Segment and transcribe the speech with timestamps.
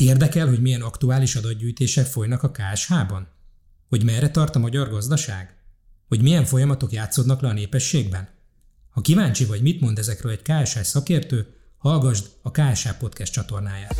[0.00, 3.28] Érdekel, hogy milyen aktuális adatgyűjtések folynak a KSH-ban?
[3.88, 5.54] Hogy merre tart a magyar gazdaság?
[6.08, 8.28] Hogy milyen folyamatok játszódnak le a népességben?
[8.90, 11.46] Ha kíváncsi vagy, mit mond ezekről egy KSH szakértő,
[11.78, 13.96] hallgassd a KSH Podcast csatornáját.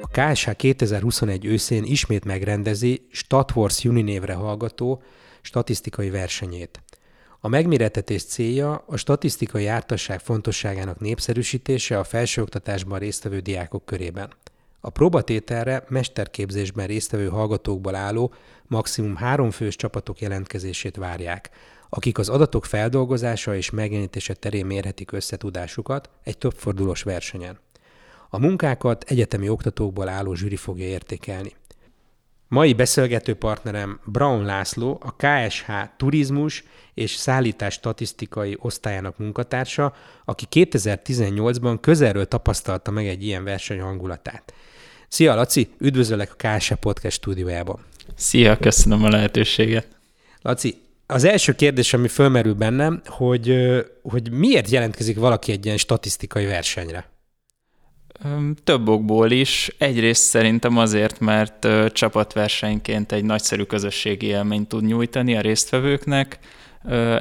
[0.00, 5.02] A KSH 2021 őszén ismét megrendezi StatWars Uni névre hallgató
[5.42, 6.82] statisztikai versenyét.
[7.42, 14.32] A megméretetés célja a statisztikai jártasság fontosságának népszerűsítése a felsőoktatásban résztvevő diákok körében.
[14.80, 18.32] A próbatételre mesterképzésben résztvevő hallgatókból álló
[18.66, 21.50] maximum három fős csapatok jelentkezését várják,
[21.88, 27.58] akik az adatok feldolgozása és megjelenítése terén mérhetik összetudásukat egy többfordulós versenyen.
[28.28, 31.52] A munkákat egyetemi oktatókból álló zsűri fogja értékelni.
[32.50, 41.78] Mai beszélgető partnerem Brown László, a KSH Turizmus és Szállítás Statisztikai Osztályának munkatársa, aki 2018-ban
[41.80, 44.54] közelről tapasztalta meg egy ilyen verseny hangulatát.
[45.08, 45.68] Szia, Laci!
[45.78, 47.84] Üdvözöllek a KSH Podcast stúdiójában.
[48.14, 49.88] Szia, köszönöm a lehetőséget.
[50.42, 53.54] Laci, az első kérdés, ami fölmerül bennem, hogy,
[54.02, 57.09] hogy miért jelentkezik valaki egy ilyen statisztikai versenyre?
[58.64, 59.70] Több okból is.
[59.78, 66.38] Egyrészt szerintem azért, mert csapatversenyként egy nagyszerű közösségi élményt tud nyújtani a résztvevőknek,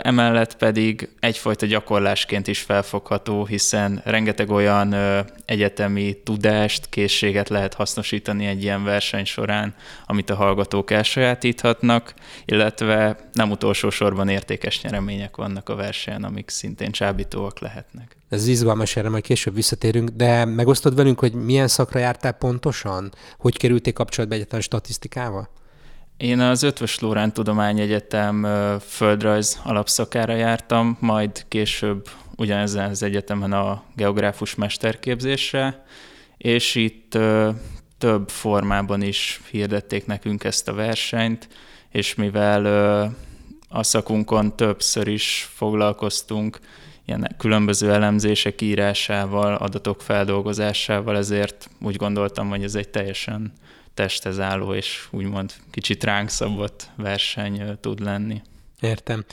[0.02, 4.96] emellett pedig egyfajta gyakorlásként is felfogható, hiszen rengeteg olyan
[5.46, 12.14] egyetemi tudást, készséget lehet hasznosítani egy ilyen verseny során, amit a hallgatók elsajátíthatnak,
[12.46, 18.18] illetve nem utolsó sorban értékes nyeremények vannak a versenyen, amik szintén csábítóak lehetnek.
[18.30, 23.12] Ez izgalmas, erre majd később visszatérünk, de megosztod velünk, hogy milyen szakra jártál pontosan?
[23.38, 25.50] Hogy kerültél kapcsolatba egyetlen statisztikával?
[26.20, 28.48] Én az Ötvös Lórán Tudományegyetem
[28.80, 35.86] földrajz alapszakára jártam, majd később ugyanezen az egyetemen a geográfus mesterképzésre,
[36.38, 37.18] és itt
[37.98, 41.48] több formában is hirdették nekünk ezt a versenyt,
[41.90, 42.66] és mivel
[43.70, 46.60] a szakunkon többször is foglalkoztunk
[47.06, 53.54] ilyen különböző elemzések írásával, adatok feldolgozásával, ezért úgy gondoltam, hogy ez egy teljesen
[54.00, 58.42] testhez álló és úgymond kicsit ránk szabott verseny tud lenni.
[58.80, 59.26] Értem.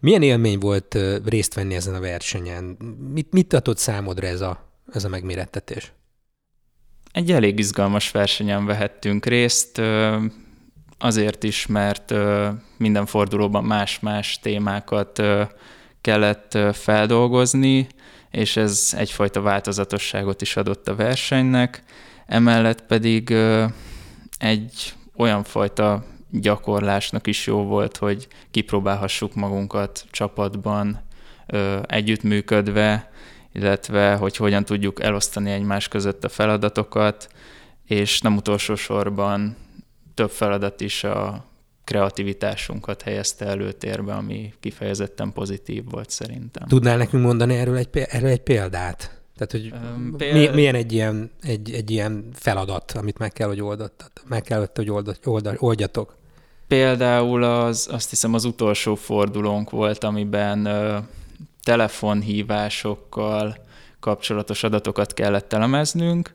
[0.00, 2.64] Milyen élmény volt részt venni ezen a versenyen?
[3.12, 5.92] Mit, mit adott számodra ez a, ez a megmérettetés?
[7.12, 9.80] Egy elég izgalmas versenyen vehettünk részt,
[10.98, 12.14] azért is, mert
[12.76, 15.22] minden fordulóban más-más témákat
[16.00, 17.86] kellett feldolgozni,
[18.30, 21.82] és ez egyfajta változatosságot is adott a versenynek.
[22.26, 23.34] Emellett pedig
[24.42, 31.00] egy olyan fajta gyakorlásnak is jó volt, hogy kipróbálhassuk magunkat csapatban,
[31.86, 33.10] együttműködve,
[33.52, 37.28] illetve hogy hogyan tudjuk elosztani egymás között a feladatokat,
[37.86, 39.56] és nem utolsó sorban
[40.14, 41.44] több feladat is a
[41.84, 46.68] kreativitásunkat helyezte előtérbe, ami kifejezetten pozitív volt szerintem.
[46.68, 49.21] Tudnál nekünk mondani erről egy, erről egy példát?
[49.36, 49.72] Tehát, hogy
[50.16, 50.54] Péld...
[50.54, 54.90] milyen egy ilyen, egy, egy ilyen feladat, amit meg kell, hogy oldott, meg kell, hogy
[54.90, 56.16] oldott, oldott, oldjatok?
[56.68, 60.98] Például az, azt hiszem az utolsó fordulónk volt, amiben ö,
[61.62, 63.56] telefonhívásokkal
[64.00, 66.32] kapcsolatos adatokat kellett elemeznünk,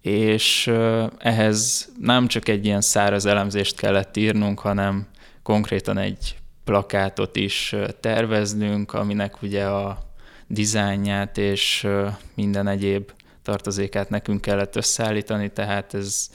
[0.00, 5.06] és ö, ehhez nem csak egy ilyen száraz elemzést kellett írnunk, hanem
[5.42, 10.09] konkrétan egy plakátot is terveznünk, aminek ugye a
[10.50, 11.86] dizájnját és
[12.34, 13.10] minden egyéb
[13.42, 16.30] tartozékát nekünk kellett összeállítani, tehát ez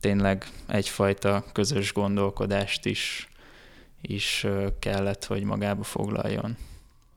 [0.00, 3.28] tényleg egyfajta közös gondolkodást is,
[4.00, 4.46] is
[4.78, 6.56] kellett, hogy magába foglaljon.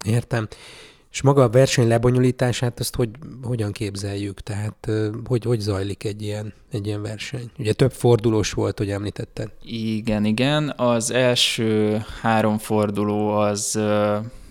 [0.05, 0.47] Értem.
[1.11, 3.09] És maga a verseny lebonyolítását, azt hogy,
[3.43, 4.41] hogyan képzeljük?
[4.41, 4.89] Tehát
[5.25, 7.51] hogy, hogy zajlik egy ilyen, egy ilyen verseny?
[7.57, 9.51] Ugye több fordulós volt, hogy említetted.
[9.63, 10.73] Igen, igen.
[10.77, 13.79] Az első három forduló az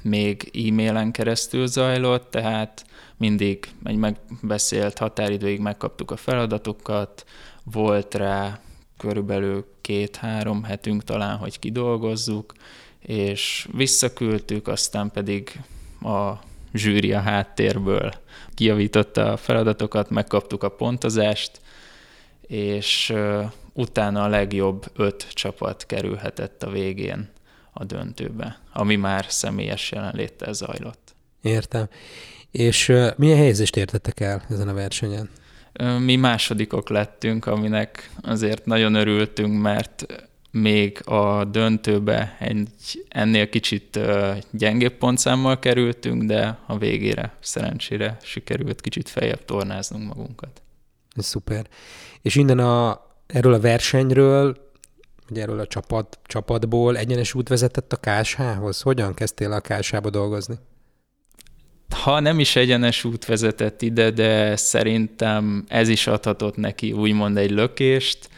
[0.03, 2.85] még e-mailen keresztül zajlott, tehát
[3.17, 7.25] mindig egy megbeszélt határidőig megkaptuk a feladatokat,
[7.65, 8.61] volt rá
[8.97, 12.53] körülbelül két-három hetünk talán, hogy kidolgozzuk,
[13.01, 15.61] és visszaküldtük, aztán pedig
[16.03, 16.41] a
[16.75, 18.13] zsűri a háttérből
[18.55, 21.61] kijavította a feladatokat, megkaptuk a pontozást,
[22.47, 23.15] és
[23.73, 27.29] utána a legjobb öt csapat kerülhetett a végén
[27.73, 31.15] a döntőbe, ami már személyes jelenléttel zajlott.
[31.43, 31.89] Értem.
[32.51, 35.31] És milyen helyezést értettek el ezen a versenyen?
[35.99, 40.07] Mi másodikok lettünk, aminek azért nagyon örültünk, mert
[40.61, 42.69] még a döntőbe egy
[43.09, 44.01] ennél kicsit
[44.51, 50.63] gyengébb pontszámmal kerültünk, de a végére szerencsére sikerült kicsit feljebb tornáznunk magunkat.
[51.17, 51.67] Szuper.
[52.23, 54.57] És innen a, erről a versenyről,
[55.29, 58.81] vagy erről a csapat, csapatból egyenes út vezetett a KSH-hoz?
[58.81, 60.55] Hogyan kezdtél a KSH-ba dolgozni?
[62.05, 67.51] Ha nem is egyenes út vezetett ide, de szerintem ez is adhatott neki úgymond egy
[67.51, 68.29] lökést,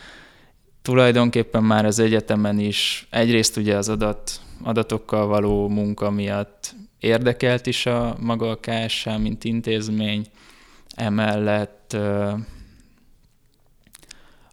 [0.88, 7.86] tulajdonképpen már az egyetemen is egyrészt ugye az adat, adatokkal való munka miatt érdekelt is
[7.86, 10.26] a maga a KSH, mint intézmény,
[10.94, 11.96] emellett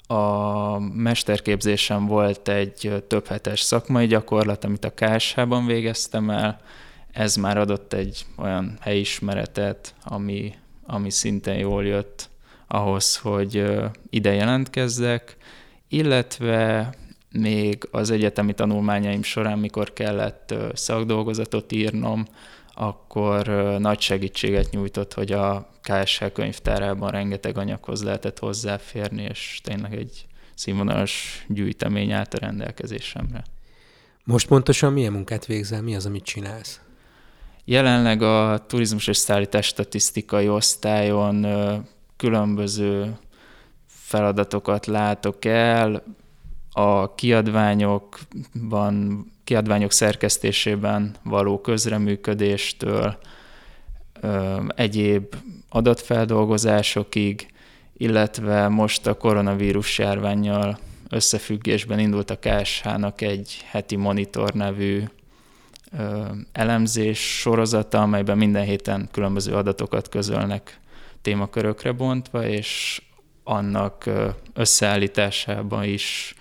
[0.08, 6.60] a mesterképzésen volt egy több hetes szakmai gyakorlat, amit a KSH-ban végeztem el,
[7.12, 10.54] ez már adott egy olyan helyismeretet, ami,
[10.86, 12.30] ami szintén jól jött
[12.68, 13.74] ahhoz, hogy
[14.10, 15.38] ide jelentkezzek,
[15.88, 16.90] illetve
[17.32, 22.28] még az egyetemi tanulmányaim során, mikor kellett szakdolgozatot írnom,
[22.74, 23.48] akkor
[23.80, 31.46] nagy segítséget nyújtott, hogy a KSH könyvtárában rengeteg anyaghoz lehetett hozzáférni, és tényleg egy színvonalas
[31.48, 33.44] gyűjtemény állt a rendelkezésemre.
[34.24, 35.82] Most pontosan milyen munkát végzel?
[35.82, 36.80] Mi az, amit csinálsz?
[37.66, 41.46] Jelenleg a turizmus és szállítás statisztikai osztályon
[42.18, 43.18] különböző
[44.16, 46.04] feladatokat látok el,
[46.72, 53.18] a kiadványokban, kiadványok szerkesztésében való közreműködéstől
[54.68, 55.36] egyéb
[55.70, 57.48] adatfeldolgozásokig,
[57.98, 60.78] illetve most a koronavírus járványjal
[61.10, 65.04] összefüggésben indult a KSH-nak egy heti monitor nevű
[66.52, 70.80] elemzés sorozata, amelyben minden héten különböző adatokat közölnek
[71.22, 73.02] témakörökre bontva, és
[73.48, 74.10] annak
[74.54, 76.36] összeállításában is,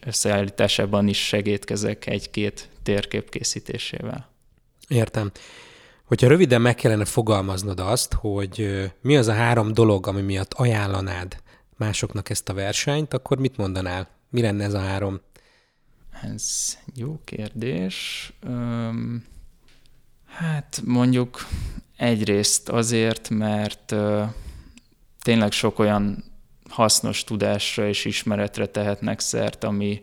[0.00, 4.28] összeállításában is segítkezek egy-két térkép készítésével.
[4.88, 5.30] Értem.
[6.04, 11.36] Hogyha röviden meg kellene fogalmaznod azt, hogy mi az a három dolog, ami miatt ajánlanád
[11.76, 14.08] másoknak ezt a versenyt, akkor mit mondanál?
[14.30, 15.20] Mi lenne ez a három?
[16.22, 18.32] Ez jó kérdés.
[20.26, 21.46] Hát mondjuk
[21.96, 23.94] egyrészt azért, mert
[25.22, 26.24] tényleg sok olyan
[26.70, 30.00] hasznos tudásra és ismeretre tehetnek szert, ami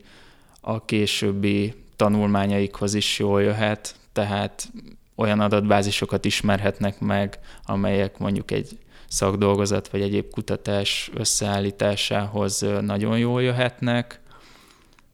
[0.62, 4.71] a későbbi tanulmányaikhoz is jól jöhet, tehát
[5.16, 8.77] olyan adatbázisokat ismerhetnek meg, amelyek mondjuk egy
[9.07, 14.21] szakdolgozat vagy egyéb kutatás összeállításához nagyon jól jöhetnek.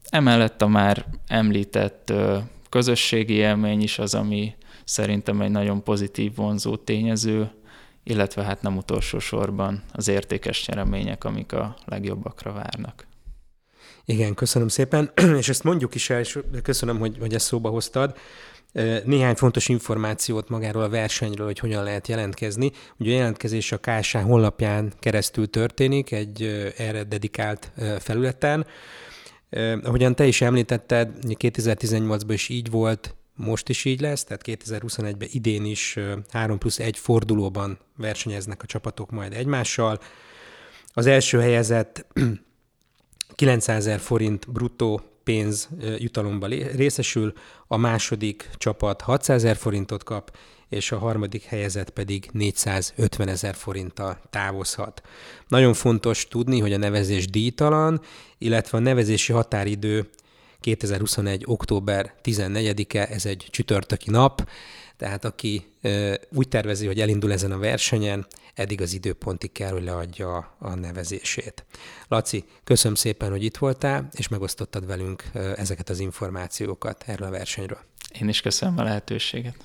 [0.10, 2.13] Emellett a már említett
[2.69, 7.52] közösségi élmény is az, ami szerintem egy nagyon pozitív vonzó tényező,
[8.07, 13.07] illetve hát nem utolsó sorban az értékes nyeremények, amik a legjobbakra várnak.
[14.06, 18.18] Igen, köszönöm szépen, és ezt mondjuk is el, és köszönöm, hogy, hogy ezt szóba hoztad.
[19.04, 22.72] Néhány fontos információt magáról a versenyről, hogy hogyan lehet jelentkezni.
[22.98, 26.44] Ugye a jelentkezés a KSH honlapján keresztül történik, egy
[26.78, 28.66] erre dedikált felületen.
[29.84, 35.65] Ahogyan te is említetted, 2018-ban is így volt, most is így lesz, tehát 2021-ben idén
[35.65, 35.99] is
[36.31, 39.99] 3 plusz 1 fordulóban versenyeznek a csapatok majd egymással.
[40.93, 42.05] Az első helyezett
[43.35, 47.33] 900 ezer forint bruttó pénz jutalomba részesül,
[47.67, 50.37] a második csapat 600 ezer forintot kap,
[50.69, 55.01] és a harmadik helyezett pedig 450 ezer forinttal távozhat.
[55.47, 58.01] Nagyon fontos tudni, hogy a nevezés díjtalan,
[58.37, 60.09] illetve a nevezési határidő
[60.66, 61.44] 2021.
[61.45, 64.50] október 14-e, ez egy csütörtöki nap,
[64.98, 65.66] tehát aki
[66.31, 71.66] úgy tervezi, hogy elindul ezen a versenyen, eddig az időpontig kell, hogy leadja a nevezését.
[72.07, 77.80] Laci, köszönöm szépen, hogy itt voltál, és megosztottad velünk ezeket az információkat erről a versenyről.
[78.22, 79.56] Én is köszönöm a lehetőséget.